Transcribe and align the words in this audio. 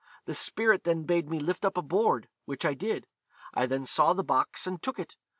The 0.25 0.33
spirit 0.33 0.83
then 0.83 1.03
bade 1.03 1.29
me 1.29 1.37
lift 1.37 1.63
up 1.63 1.77
a 1.77 1.83
board, 1.83 2.27
which 2.45 2.65
I 2.65 2.73
did. 2.73 3.05
I 3.53 3.67
then 3.67 3.85
saw 3.85 4.13
the 4.13 4.23
box, 4.23 4.65
and 4.65 4.81
took 4.81 4.97
it. 4.97 5.15